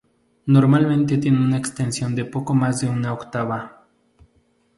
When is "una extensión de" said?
1.37-2.25